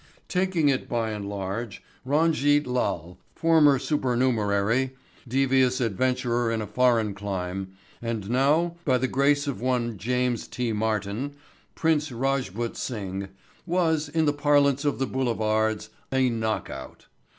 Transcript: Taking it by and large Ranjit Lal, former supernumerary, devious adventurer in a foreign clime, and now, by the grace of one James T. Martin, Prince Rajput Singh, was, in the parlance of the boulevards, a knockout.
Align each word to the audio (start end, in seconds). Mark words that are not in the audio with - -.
Taking 0.27 0.67
it 0.67 0.89
by 0.89 1.11
and 1.11 1.29
large 1.29 1.83
Ranjit 2.07 2.65
Lal, 2.65 3.19
former 3.35 3.77
supernumerary, 3.77 4.95
devious 5.27 5.79
adventurer 5.79 6.49
in 6.51 6.59
a 6.59 6.65
foreign 6.65 7.13
clime, 7.13 7.73
and 8.01 8.27
now, 8.27 8.77
by 8.83 8.97
the 8.97 9.07
grace 9.07 9.45
of 9.45 9.61
one 9.61 9.99
James 9.99 10.47
T. 10.47 10.73
Martin, 10.73 11.35
Prince 11.75 12.11
Rajput 12.11 12.75
Singh, 12.77 13.27
was, 13.67 14.09
in 14.09 14.25
the 14.25 14.33
parlance 14.33 14.85
of 14.85 14.97
the 14.97 15.05
boulevards, 15.05 15.91
a 16.11 16.31
knockout. 16.31 17.05